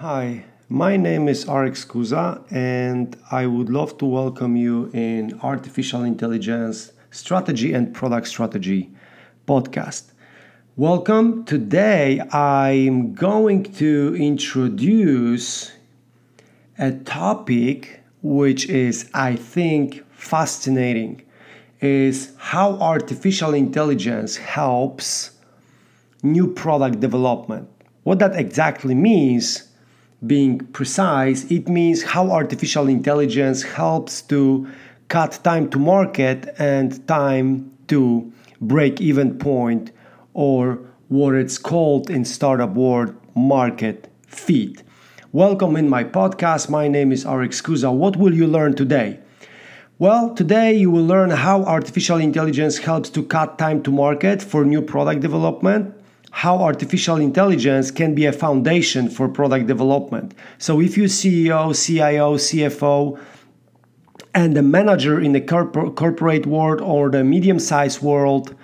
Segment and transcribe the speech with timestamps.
[0.00, 6.04] Hi, my name is Alex Kuza, and I would love to welcome you in Artificial
[6.04, 8.90] Intelligence Strategy and Product Strategy
[9.46, 10.04] podcast.
[10.74, 11.44] Welcome.
[11.44, 15.70] Today, I'm going to introduce
[16.78, 21.20] a topic which is, I think, fascinating
[21.82, 25.32] is how artificial intelligence helps
[26.22, 27.68] new product development.
[28.04, 29.66] What that exactly means
[30.26, 34.68] being precise, it means how artificial intelligence helps to
[35.08, 38.30] cut time to market and time to
[38.60, 39.90] break even point
[40.34, 40.78] or
[41.08, 44.82] what it's called in startup world market fit.
[45.32, 46.68] Welcome in my podcast.
[46.68, 47.92] My name is Alex Kuza.
[47.92, 49.18] What will you learn today?
[49.98, 54.64] Well, today you will learn how artificial intelligence helps to cut time to market for
[54.64, 55.94] new product development
[56.30, 60.34] how artificial intelligence can be a foundation for product development.
[60.58, 63.18] So, if you CEO, CIO, CFO,
[64.34, 68.54] and a manager in the corpor- corporate world or the medium sized world,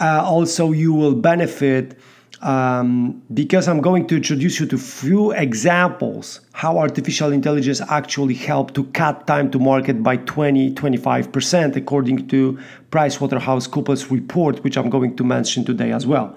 [0.00, 1.98] uh, also you will benefit
[2.42, 8.72] um, because I'm going to introduce you to few examples how artificial intelligence actually help
[8.74, 12.58] to cut time to market by 20 25% according to
[12.90, 16.36] PricewaterhouseCoopers report which I'm going to mention today as well.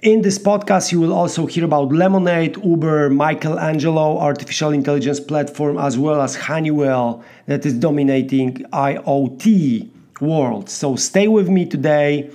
[0.00, 5.98] In this podcast, you will also hear about Lemonade, Uber, Michelangelo, artificial intelligence platform, as
[5.98, 10.70] well as Honeywell that is dominating IoT world.
[10.70, 12.30] So stay with me today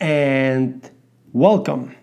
[0.00, 0.90] and
[1.32, 1.94] welcome.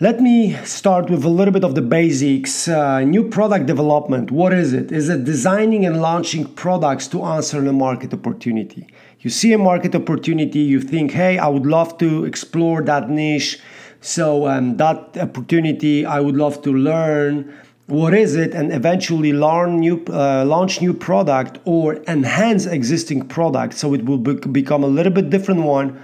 [0.00, 2.68] Let me start with a little bit of the basics.
[2.68, 4.92] Uh, new product development, what is it?
[4.92, 8.86] Is it designing and launching products to answer a market opportunity?
[9.18, 13.58] You see a market opportunity, you think, hey, I would love to explore that niche.
[14.00, 17.52] So, um, that opportunity, I would love to learn
[17.88, 23.74] what is it and eventually learn new, uh, launch new product or enhance existing product
[23.74, 26.00] so it will be- become a little bit different one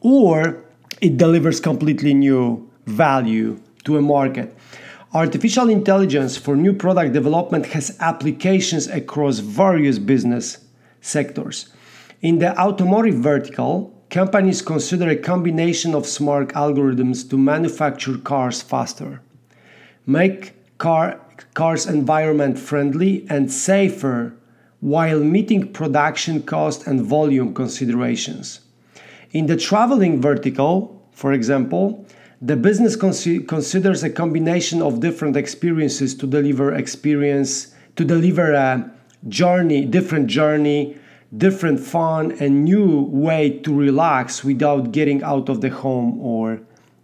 [0.00, 0.64] or
[1.02, 4.56] it delivers completely new value to a market.
[5.12, 10.58] Artificial intelligence for new product development has applications across various business
[11.00, 11.72] sectors.
[12.22, 19.20] In the automotive vertical, companies consider a combination of smart algorithms to manufacture cars faster,
[20.06, 21.20] make car,
[21.54, 24.34] cars environment friendly and safer
[24.80, 28.60] while meeting production cost and volume considerations.
[29.32, 32.06] In the traveling vertical, for example,
[32.42, 38.90] the business considers a combination of different experiences to deliver experience to deliver a
[39.28, 40.98] journey different journey
[41.36, 46.60] different fun and new way to relax without getting out of the home or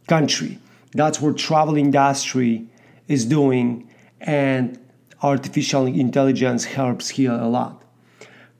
[0.06, 0.58] country.
[0.94, 2.68] That's what travel industry
[3.08, 3.90] is doing
[4.20, 4.78] and
[5.22, 7.82] artificial intelligence helps here a lot.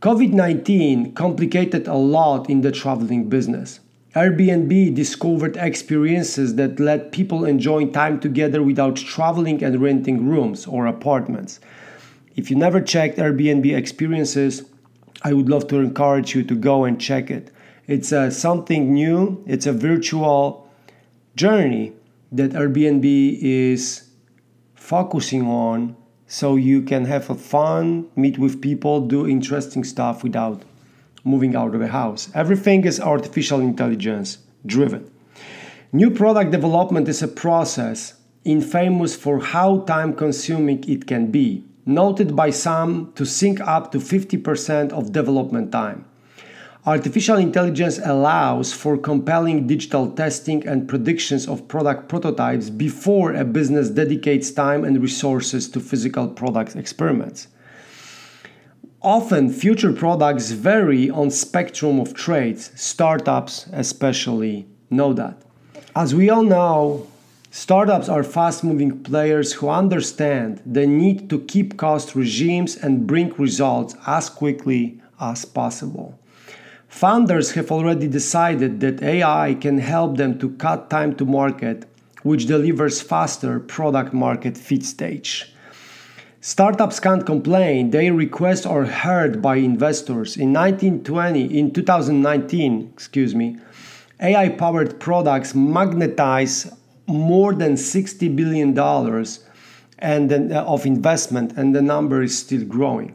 [0.01, 3.79] Covid-19 complicated a lot in the traveling business
[4.15, 10.87] Airbnb discovered experiences that let people enjoy time together without traveling and renting rooms or
[10.87, 11.61] apartments.
[12.37, 14.65] If you never checked Airbnb experiences,
[15.23, 17.51] I would love to encourage you to go and check it.
[17.87, 20.71] It's uh, something new, it's a virtual
[21.35, 21.95] journey
[22.33, 24.11] that Airbnb is
[24.75, 25.97] focusing on
[26.27, 30.65] so you can have a fun, meet with people, do interesting stuff without
[31.25, 32.31] moving out of the house.
[32.35, 35.11] Everything is artificial intelligence driven.
[35.93, 42.35] New product development is a process infamous for how time consuming it can be, noted
[42.35, 46.05] by some to sink up to 50% of development time.
[46.85, 53.89] Artificial intelligence allows for compelling digital testing and predictions of product prototypes before a business
[53.89, 57.47] dedicates time and resources to physical product experiments.
[59.05, 62.71] Often future products vary on spectrum of traits.
[62.81, 65.43] Startups especially know that.
[65.97, 67.09] As we all know,
[67.51, 73.97] startups are fast-moving players who understand the need to keep cost regimes and bring results
[74.07, 76.17] as quickly as possible.
[76.87, 81.87] Founders have already decided that AI can help them to cut time to market,
[82.23, 85.52] which delivers faster product market fit stage.
[86.45, 87.91] Startups can't complain.
[87.91, 90.37] Their requests are heard by investors.
[90.37, 93.59] In 1920, in 2019, excuse me,
[94.21, 96.73] AI-powered products magnetize
[97.07, 99.47] more than 60 billion dollars
[100.01, 103.15] and uh, of investment and the number is still growing.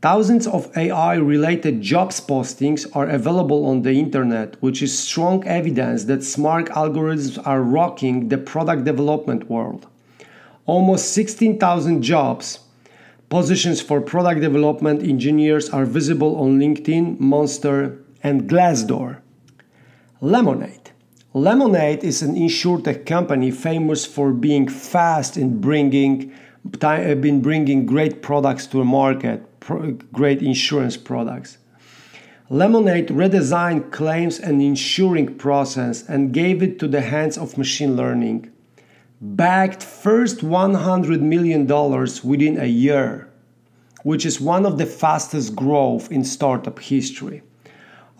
[0.00, 6.04] Thousands of AI related jobs postings are available on the internet, which is strong evidence
[6.04, 9.86] that smart algorithms are rocking the product development world.
[10.68, 12.58] Almost 16,000 jobs
[13.30, 19.22] positions for product development engineers are visible on LinkedIn, Monster, and Glassdoor.
[20.20, 20.90] Lemonade.
[21.32, 26.34] Lemonade is an insurtech company famous for being fast in bringing,
[26.82, 29.42] uh, in bringing great products to a market
[30.12, 31.58] great insurance products.
[32.50, 38.50] Lemonade redesigned claims and insuring process and gave it to the hands of machine learning.
[39.20, 41.66] Backed first $100 million
[42.22, 43.28] within a year,
[44.04, 47.42] which is one of the fastest growth in startup history.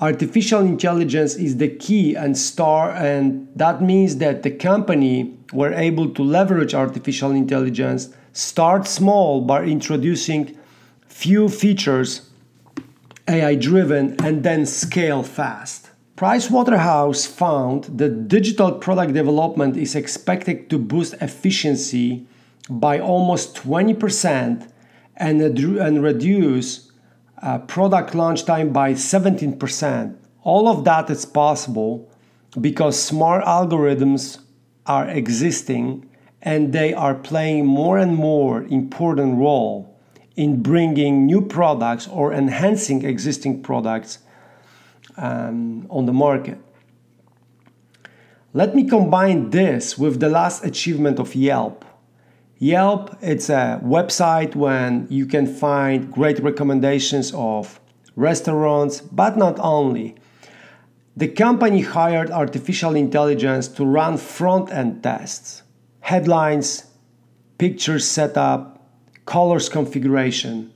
[0.00, 6.11] Artificial intelligence is the key and star and that means that the company were able
[6.11, 10.56] to leverage artificial intelligence, start small by introducing
[11.06, 12.31] few features,
[13.29, 15.88] AI driven, and then scale fast.
[16.19, 22.26] Pricewaterhouse found that digital product development is expected to boost efficiency
[22.69, 24.69] by almost 20%
[25.17, 26.91] and, and reduce
[27.41, 30.17] uh, product launch time by 17%.
[30.43, 32.11] All of that is possible
[32.61, 34.41] because smart algorithms
[34.87, 36.11] are existing
[36.43, 39.97] and they are playing more and more important role
[40.35, 44.19] in bringing new products or enhancing existing products
[45.19, 46.59] um, on the market.
[48.55, 51.85] Let me combine this with the last achievement of Yelp.
[52.59, 57.79] Yelp it's a website when you can find great recommendations of
[58.17, 60.17] restaurants, but not only.
[61.17, 65.62] The company hired artificial intelligence to run front-end tests,
[66.00, 66.87] headlines,
[67.59, 68.81] picture setup,
[69.25, 70.73] colors configuration.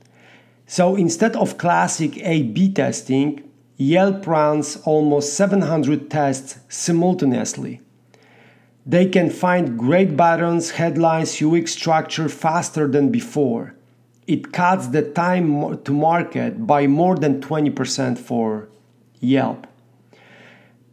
[0.67, 3.43] So instead of classic A B testing,
[3.77, 7.81] Yelp runs almost 700 tests simultaneously.
[8.85, 13.75] They can find great buttons, headlines, UX structure faster than before.
[14.27, 18.69] It cuts the time to market by more than 20% for
[19.19, 19.67] Yelp.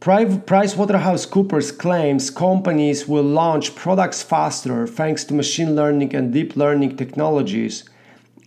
[0.01, 7.85] PricewaterhouseCoopers claims companies will launch products faster thanks to machine learning and deep learning technologies,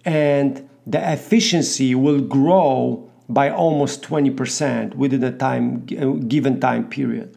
[0.04, 5.86] and the efficiency will grow by almost 20% within a time,
[6.28, 7.36] given time period.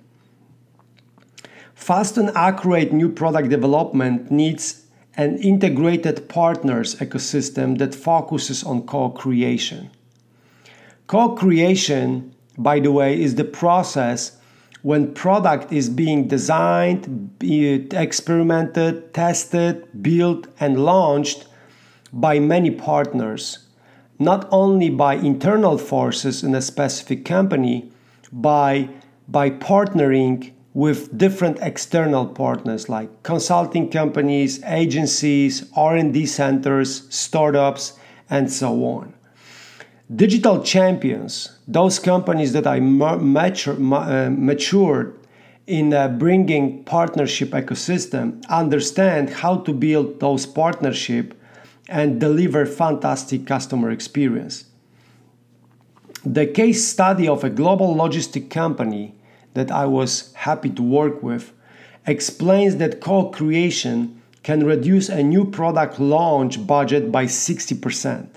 [1.75, 9.10] Fast and accurate new product development needs an integrated partners ecosystem that focuses on co
[9.10, 9.90] creation.
[11.06, 14.38] Co creation by the way, is the process
[14.82, 21.46] when product is being designed, experimented, tested, built, and launched
[22.12, 23.65] by many partners,
[24.18, 27.90] not only by internal forces in a specific company,
[28.32, 28.88] by,
[29.28, 37.98] by partnering with different external partners like consulting companies, agencies, R&D centers, startups,
[38.28, 39.14] and so on.
[40.14, 45.18] Digital champions, those companies that are mature, uh, matured
[45.66, 51.35] in uh, bringing partnership ecosystem, understand how to build those partnership
[51.88, 54.64] and deliver fantastic customer experience.
[56.25, 59.14] The case study of a global logistic company
[59.55, 61.52] that I was happy to work with
[62.07, 68.28] explains that co-creation can reduce a new product launch budget by 60%.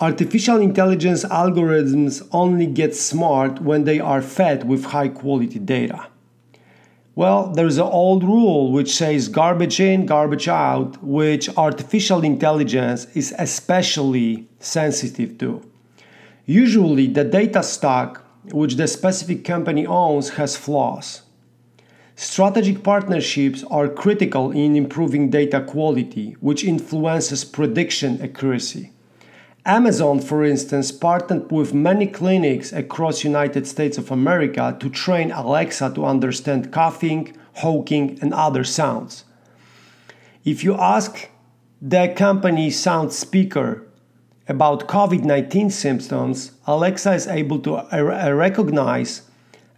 [0.00, 6.08] Artificial intelligence algorithms only get smart when they are fed with high quality data.
[7.14, 13.34] Well, there's an old rule which says garbage in, garbage out, which artificial intelligence is
[13.38, 15.60] especially sensitive to.
[16.46, 21.22] Usually, the data stock which the specific company owns has flaws.
[22.16, 28.91] Strategic partnerships are critical in improving data quality, which influences prediction accuracy.
[29.64, 35.92] Amazon, for instance, partnered with many clinics across United States of America to train Alexa
[35.94, 39.24] to understand coughing, hawking, and other sounds.
[40.44, 41.28] If you ask
[41.80, 43.86] the company sound speaker
[44.48, 47.86] about COVID-19 symptoms, Alexa is able to
[48.34, 49.22] recognize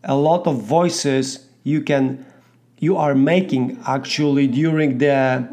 [0.02, 2.24] a lot of voices you can
[2.78, 5.48] you are making actually during the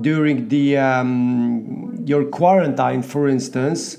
[0.00, 3.96] during the um, your quarantine, for instance.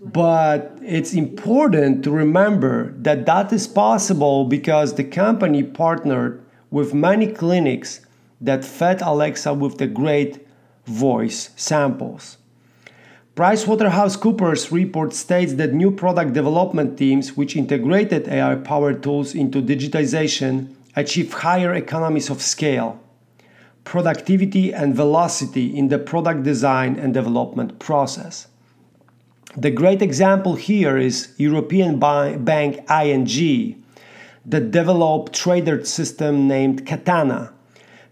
[0.00, 7.26] But it's important to remember that that is possible because the company partnered with many
[7.26, 8.00] clinics
[8.40, 10.46] that fed Alexa with the great
[10.86, 12.38] voice samples.
[13.34, 20.74] PricewaterhouseCoopers report states that new product development teams which integrated AI powered tools into digitization
[20.96, 22.98] achieve higher economies of scale,
[23.84, 28.48] productivity, and velocity in the product design and development process.
[29.56, 33.84] The great example here is European bank ING
[34.46, 37.52] that developed trader system named Katana.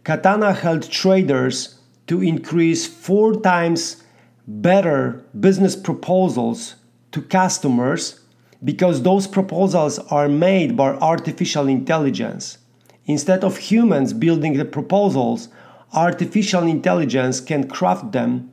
[0.05, 4.03] Katana helped traders to increase four times
[4.47, 6.77] better business proposals
[7.13, 8.21] to customers
[8.65, 12.59] because those proposals are made by artificial intelligence.
[13.07, 15.49] Instead of humans building the proposals,
[15.93, 18.53] artificial intelligence can craft them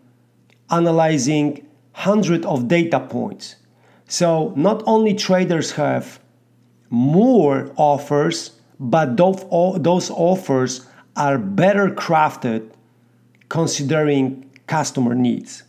[0.69, 3.55] analyzing hundreds of data points.
[4.07, 6.19] So not only traders have
[6.89, 12.69] more offers, but those, offers are better crafted
[13.49, 15.63] considering customer needs.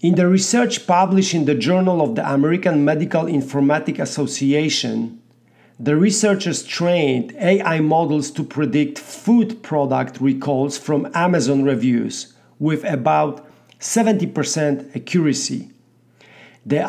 [0.00, 5.19] In the research published in the Journal of the American Medical Informatics Association,
[5.82, 13.48] the researchers trained AI models to predict food product recalls from Amazon reviews with about
[13.78, 15.70] 70% accuracy.
[16.66, 16.80] The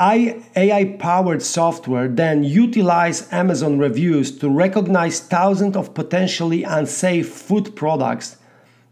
[0.58, 8.36] AI powered software then utilized Amazon reviews to recognize thousands of potentially unsafe food products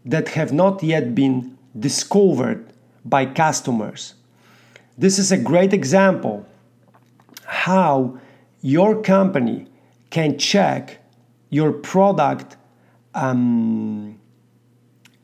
[0.06, 2.72] that have not yet been discovered
[3.04, 4.14] by customers.
[4.96, 6.46] This is a great example
[7.44, 8.18] how
[8.62, 9.66] your company
[10.10, 10.98] can check
[11.50, 12.56] your product
[13.14, 14.18] um,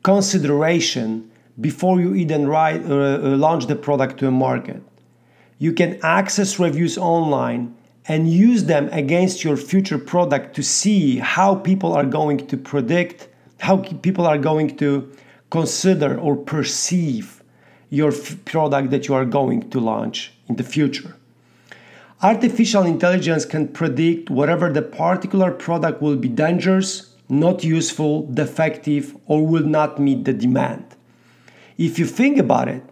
[0.03, 1.29] consideration
[1.59, 4.81] before you even write, uh, uh, launch the product to a market.
[5.59, 7.75] You can access reviews online
[8.07, 13.27] and use them against your future product to see how people are going to predict,
[13.59, 15.11] how people are going to
[15.49, 17.43] consider or perceive
[17.89, 21.15] your f- product that you are going to launch in the future.
[22.23, 29.45] Artificial intelligence can predict whatever the particular product will be dangerous, not useful, defective, or
[29.45, 30.83] will not meet the demand.
[31.77, 32.83] If you think about it,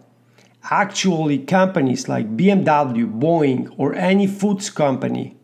[0.70, 5.36] actually companies like BMW, Boeing, or any foods company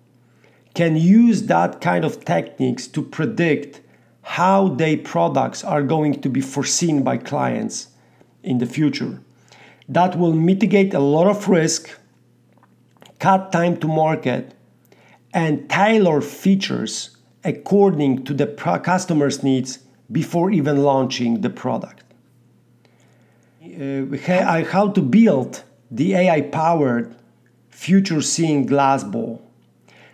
[0.74, 3.80] can use that kind of techniques to predict
[4.22, 7.88] how their products are going to be foreseen by clients
[8.44, 9.20] in the future.
[9.88, 11.90] That will mitigate a lot of risk,
[13.22, 14.52] cut time to market,
[15.32, 18.48] and tailor features according to the
[18.82, 19.78] customer's needs
[20.10, 22.02] before even launching the product.
[23.64, 27.14] Uh, how to build the AI powered
[27.70, 29.40] future seeing glass ball.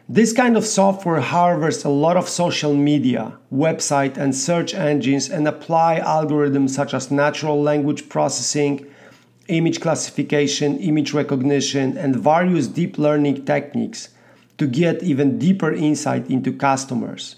[0.06, 5.48] This kind of software harvests a lot of social media, website, and search engines and
[5.48, 8.86] apply algorithms such as natural language processing,
[9.48, 14.10] image classification, image recognition, and various deep learning techniques
[14.58, 17.36] to get even deeper insight into customers.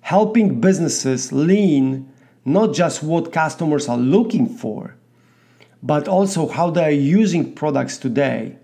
[0.00, 2.10] Helping businesses lean
[2.44, 4.94] not just what customers are looking for,
[5.82, 8.56] but also how they are using products today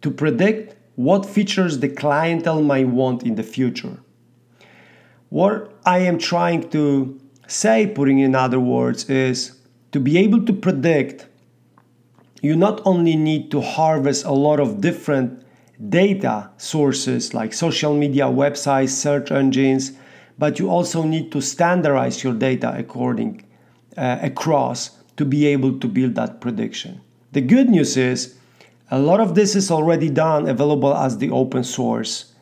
[0.00, 3.98] to predict what features the clientele might want in the future.
[5.28, 9.58] What I am trying to say, putting in other words, is
[9.92, 11.26] to be able to predict,
[12.42, 15.42] you not only need to harvest a lot of different
[15.88, 19.92] data sources like social media, websites, search engines,
[20.38, 23.44] but you also need to standardize your data according
[23.96, 27.00] uh, across to be able to build that prediction.
[27.30, 28.36] The good news is
[28.90, 32.34] a lot of this is already done, available as the open source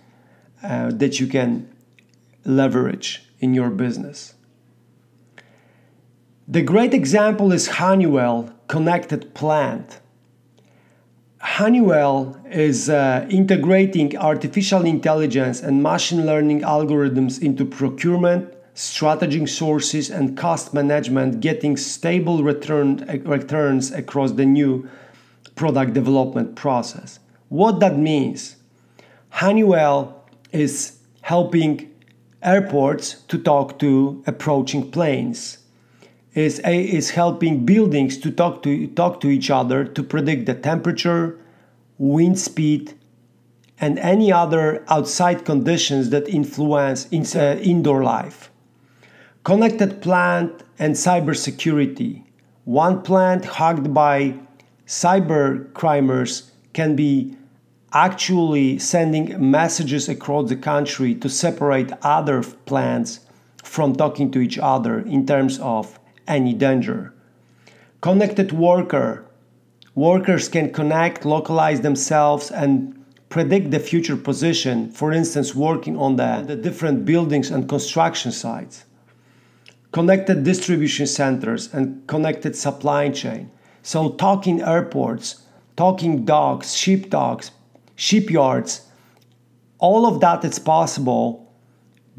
[0.63, 1.69] uh, that you can
[2.45, 4.35] leverage in your business.
[6.51, 10.01] The great example is Honeywell Connected Plant.
[11.39, 20.37] Honeywell is uh, integrating artificial intelligence and machine learning algorithms into procurement, strategic sources, and
[20.37, 24.89] cost management, getting stable return, returns across the new
[25.55, 27.21] product development process.
[27.49, 28.57] What that means
[29.29, 31.95] Honeywell is helping
[32.43, 35.59] airports to talk to approaching planes.
[36.35, 41.39] Is, is helping buildings to talk to talk to each other to predict the temperature,
[41.99, 42.95] wind speed,
[43.81, 48.51] and any other outside conditions that influence in, uh, indoor life.
[49.43, 52.23] Connected plant and cybersecurity.
[52.65, 54.35] One plant hacked by
[54.87, 57.37] cyber crimers can be
[57.93, 63.21] actually sending messages across the country to separate other plants
[63.63, 66.00] from talking to each other in terms of
[66.31, 67.13] any danger.
[68.01, 69.27] Connected worker.
[69.95, 72.97] Workers can connect, localize themselves, and
[73.29, 78.85] predict the future position, for instance, working on the, the different buildings and construction sites.
[79.93, 83.51] Connected distribution centers and connected supply chain.
[83.83, 85.43] So, talking airports,
[85.77, 87.51] talking docks, ship docks,
[87.97, 88.87] shipyards,
[89.79, 91.53] all of that is possible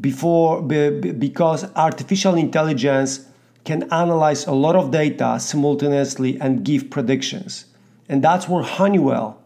[0.00, 3.26] before because artificial intelligence
[3.64, 7.66] can analyze a lot of data simultaneously and give predictions.
[8.08, 9.40] And that's where Honeywell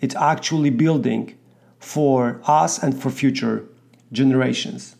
[0.00, 1.38] is actually building
[1.78, 3.64] for us and for future
[4.12, 4.96] generations.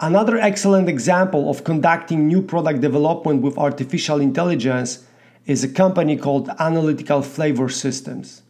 [0.00, 5.04] Another excellent example of conducting new product development with artificial intelligence
[5.46, 8.42] is a company called Analytical Flavor Systems.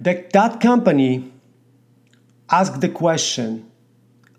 [0.00, 1.32] That, that company
[2.50, 3.70] asked the question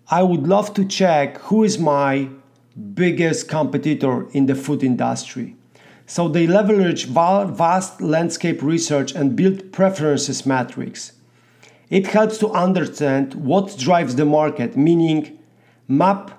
[0.08, 2.28] I would love to check who is my
[2.94, 5.56] biggest competitor in the food industry.
[6.06, 11.12] So they leverage vast landscape research and build preferences matrix.
[11.88, 15.38] It helps to understand what drives the market, meaning
[15.88, 16.32] map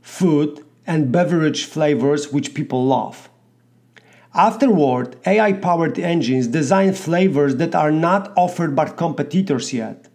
[0.00, 3.28] food and beverage flavors which people love.
[4.34, 10.08] Afterward, AI powered engines design flavors that are not offered by competitors yet.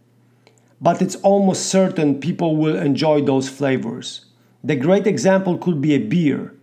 [0.81, 4.26] But it's almost certain people will enjoy those flavors.
[4.67, 6.53] The great example could be a beer.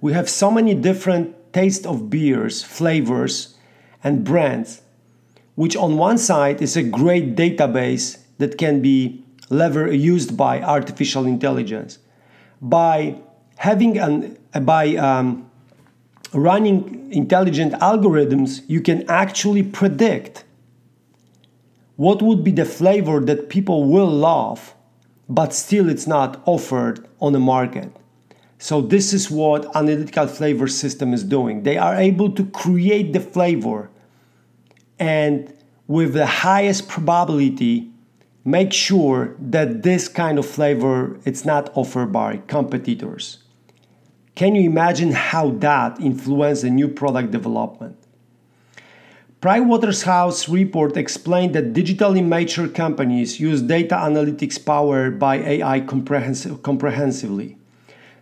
[0.00, 3.54] We have so many different tastes of beers, flavors,
[4.02, 4.82] and brands,
[5.54, 11.26] which on one side is a great database that can be lever used by artificial
[11.26, 12.00] intelligence.
[12.60, 13.20] By
[13.58, 15.48] having an by um,
[16.32, 20.42] running intelligent algorithms, you can actually predict
[21.94, 24.74] what would be the flavor that people will love,
[25.28, 27.90] but still it's not offered on the market.
[28.58, 31.62] So this is what analytical flavor system is doing.
[31.62, 33.90] They are able to create the flavor
[34.98, 35.52] and
[35.86, 37.90] with the highest probability
[38.44, 43.38] make sure that this kind of flavor it's not offered by competitors.
[44.34, 47.96] Can you imagine how that influenced the new product development?
[49.44, 57.58] Pricewaterhouse report explained that digitally mature companies use data analytics powered by AI comprehensive, comprehensively.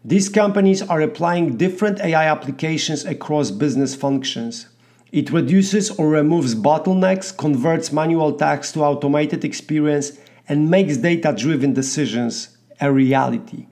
[0.05, 4.67] These companies are applying different AI applications across business functions.
[5.13, 11.73] It reduces or removes bottlenecks, converts manual tasks to automated experience, and makes data driven
[11.73, 13.69] decisions a reality.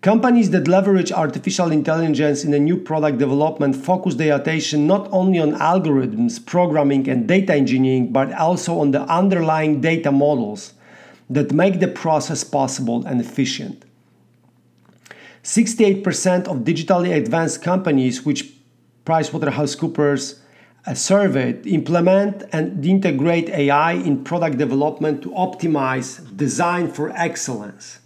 [0.00, 5.40] Companies that leverage artificial intelligence in a new product development focus their attention not only
[5.40, 10.74] on algorithms, programming, and data engineering, but also on the underlying data models
[11.28, 13.84] that make the process possible and efficient.
[15.42, 18.52] 68% of digitally advanced companies, which
[19.04, 20.38] PricewaterhouseCoopers
[20.94, 27.98] surveyed, implement and integrate AI in product development to optimize design for excellence.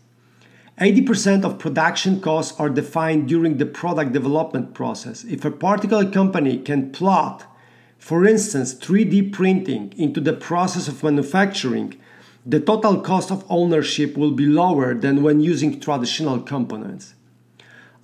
[0.80, 5.22] 80% of production costs are defined during the product development process.
[5.24, 7.44] If a particular company can plot,
[7.98, 12.00] for instance, 3D printing into the process of manufacturing,
[12.44, 17.14] the total cost of ownership will be lower than when using traditional components.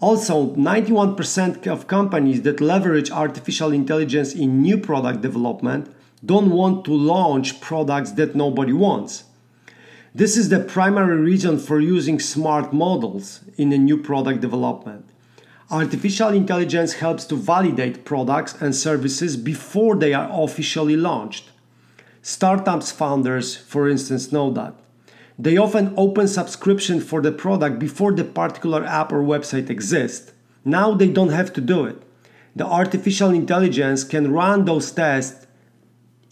[0.00, 5.92] Also, 91% of companies that leverage artificial intelligence in new product development
[6.24, 9.24] don't want to launch products that nobody wants.
[10.18, 15.08] This is the primary reason for using smart models in a new product development.
[15.70, 21.52] Artificial intelligence helps to validate products and services before they are officially launched.
[22.20, 24.74] Startups founders, for instance, know that.
[25.38, 30.32] They often open subscription for the product before the particular app or website exists.
[30.64, 32.02] Now they don't have to do it.
[32.56, 35.46] The artificial intelligence can run those tests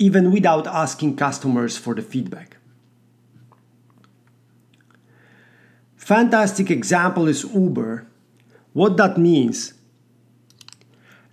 [0.00, 2.56] even without asking customers for the feedback.
[6.06, 8.06] Fantastic example is Uber.
[8.74, 9.74] What that means?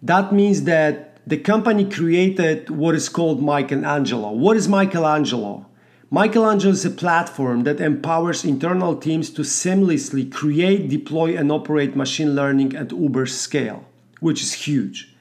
[0.02, 4.32] That means that the company created what is called Michelangelo.
[4.32, 5.68] What is Michelangelo?
[6.10, 12.34] Michelangelo is a platform that empowers internal teams to seamlessly create, deploy, and operate machine
[12.34, 13.86] learning at Uber scale,
[14.22, 15.14] which is huge.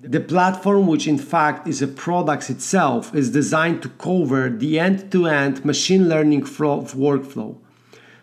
[0.00, 5.10] The platform, which in fact is a product itself, is designed to cover the end
[5.10, 7.56] to end machine learning workflow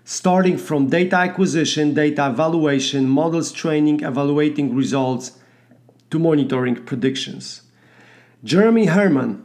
[0.06, 5.40] starting from data acquisition, data evaluation, models training, evaluating results,
[6.10, 7.62] to monitoring predictions.
[8.44, 9.44] Jeremy Hermann,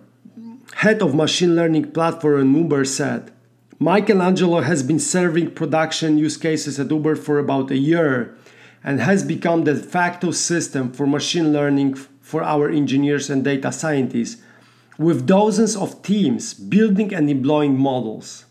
[0.75, 3.31] head of machine learning platform at Uber, said,
[3.79, 8.37] Michelangelo has been serving production use cases at Uber for about a year
[8.83, 13.73] and has become the de facto system for machine learning for our engineers and data
[13.73, 14.43] scientists,
[14.99, 18.45] with dozens of teams building and deploying models.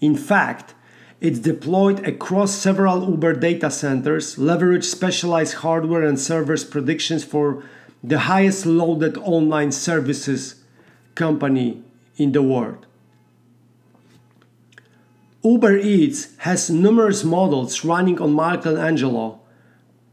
[0.00, 0.74] In fact,
[1.20, 7.64] it's deployed across several Uber data centers, leverage specialized hardware and servers predictions for
[8.04, 10.62] the highest loaded online services
[11.14, 11.82] company
[12.16, 12.86] in the world.
[15.42, 19.40] Uber Eats has numerous models running on Michelangelo,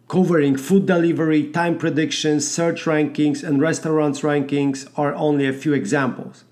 [0.08, 6.44] covering food delivery, time predictions, search rankings, and restaurants rankings are only a few examples.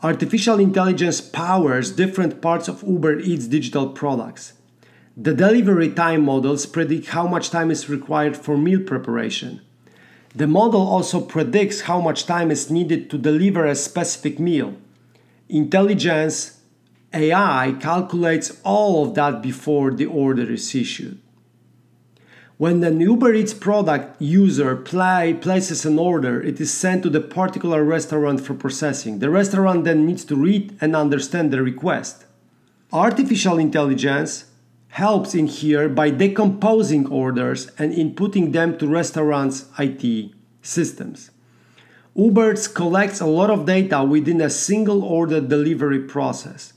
[0.00, 4.52] Artificial intelligence powers different parts of Uber Eats digital products.
[5.16, 9.60] The delivery time models predict how much time is required for meal preparation.
[10.36, 14.76] The model also predicts how much time is needed to deliver a specific meal.
[15.48, 16.60] Intelligence
[17.12, 21.18] AI calculates all of that before the order is issued.
[22.58, 27.84] When the Uber Eats product user places an order, it is sent to the particular
[27.84, 29.20] restaurant for processing.
[29.20, 32.24] The restaurant then needs to read and understand the request.
[32.92, 34.46] Artificial intelligence
[34.88, 41.30] helps in here by decomposing orders and inputting them to restaurants' IT systems.
[42.16, 46.72] Uber collects a lot of data within a single order delivery process.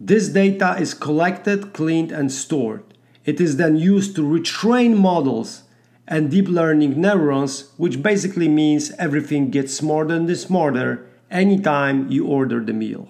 [0.00, 2.89] This data is collected, cleaned, and stored.
[3.30, 5.62] It is then used to retrain models
[6.08, 12.58] and deep learning neurons, which basically means everything gets smarter and smarter anytime you order
[12.58, 13.06] the meal.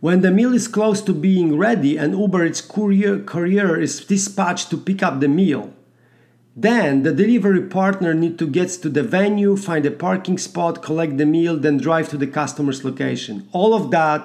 [0.00, 4.76] When the meal is close to being ready and Uber courier, courier is dispatched to
[4.76, 5.72] pick up the meal,
[6.54, 11.16] then the delivery partner need to get to the venue, find a parking spot, collect
[11.16, 13.48] the meal, then drive to the customer's location.
[13.52, 14.20] All of that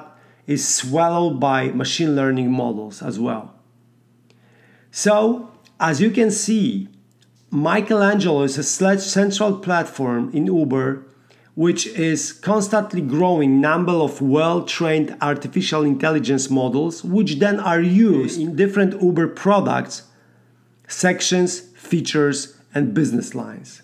[0.45, 3.62] is swallowed by machine learning models as well.
[4.95, 6.87] So, as you can see,
[7.49, 11.03] Michelangelo is a central platform in Uber
[11.55, 18.55] which is constantly growing number of well-trained artificial intelligence models which then are used in
[18.55, 20.03] different Uber products,
[20.87, 23.81] sections, features and business lines.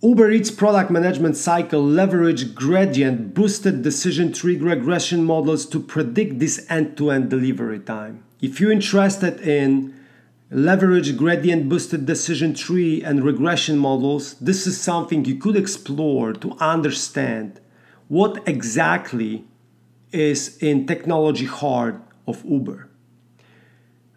[0.00, 6.64] Uber Eats product management cycle leverage gradient boosted decision tree regression models to predict this
[6.70, 8.24] end-to-end delivery time.
[8.40, 9.94] If you're interested in
[10.50, 16.52] leverage gradient boosted decision tree and regression models, this is something you could explore to
[16.58, 17.60] understand
[18.08, 19.44] what exactly
[20.10, 22.88] is in technology heart of Uber.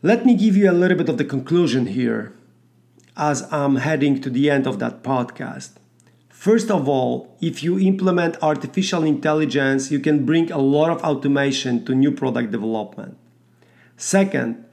[0.02, 2.34] Let me give you a little bit of the conclusion here
[3.18, 5.72] as I'm heading to the end of that podcast.
[6.30, 11.86] First of all, if you implement artificial intelligence, you can bring a lot of automation
[11.86, 13.18] to new product development.
[13.98, 14.66] Second,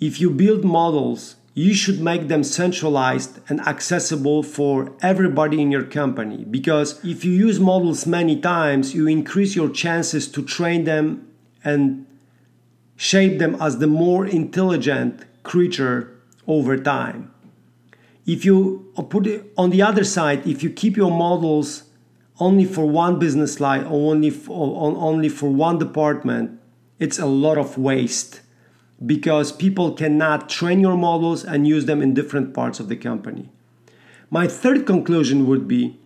[0.00, 5.82] if you build models, you should make them centralized and accessible for everybody in your
[5.82, 11.26] company because if you use models many times, you increase your chances to train them
[11.64, 12.06] and
[12.94, 16.16] shape them as the more intelligent creature
[16.46, 17.32] over time.
[18.24, 21.84] If you put it on the other side, if you keep your models
[22.38, 26.60] only for one business line or only for, only for one department,
[27.00, 28.42] it's a lot of waste
[29.04, 33.48] because people cannot train your models and use them in different parts of the company.
[34.30, 35.98] My third conclusion would be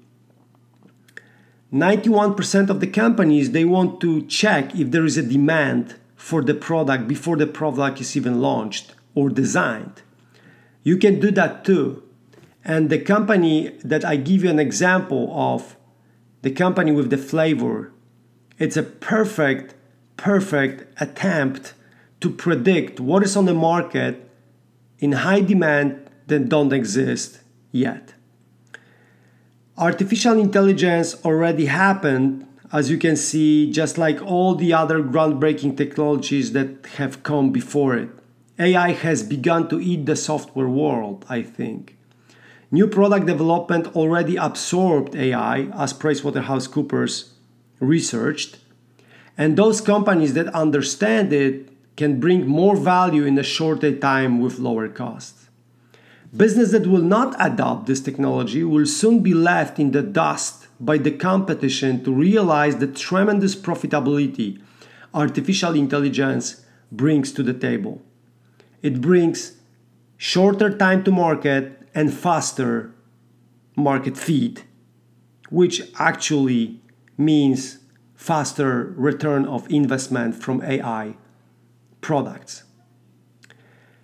[1.73, 6.55] 91% of the companies they want to check if there is a demand for the
[6.55, 10.03] product before the product is even launched or designed.
[10.83, 12.03] You can do that too.
[12.65, 15.77] And the company that I give you an example of,
[16.43, 17.93] the company with the flavor,
[18.59, 19.75] it's a perfect,
[20.17, 21.75] perfect attempt
[22.23, 24.29] to predict what is on the market
[24.99, 27.41] in high demand that don't exist
[27.73, 28.15] yet.
[29.77, 36.53] Artificial intelligence already happened, as you can see, just like all the other groundbreaking technologies
[36.53, 38.11] that have come before it.
[38.59, 41.97] AI has begun to eat the software world, I think.
[42.71, 47.31] New product development already absorbed AI, as PricewaterhouseCoopers
[47.81, 48.59] researched,
[49.37, 54.59] and those companies that understand it can bring more value in a shorter time with
[54.59, 55.49] lower costs.
[56.35, 60.97] Business that will not adopt this technology will soon be left in the dust by
[60.97, 64.61] the competition to realize the tremendous profitability
[65.13, 68.01] artificial intelligence brings to the table.
[68.81, 69.59] It brings
[70.17, 72.95] shorter time to market and faster
[73.77, 74.63] market feed,
[75.51, 76.81] which actually
[77.19, 77.79] means
[78.15, 81.17] faster return of investment from AI
[82.03, 82.65] products.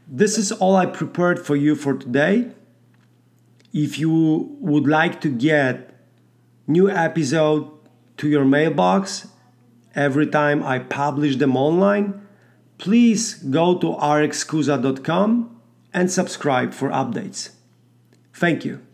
[0.06, 2.52] This is all I prepared for you for today.
[3.74, 5.94] If you would like to get
[6.66, 7.70] new episode
[8.16, 9.28] to your mailbox
[9.94, 12.26] every time I publish them online,
[12.78, 15.61] please go to rxkuza.com
[15.92, 17.50] and subscribe for updates.
[18.32, 18.88] Thank you.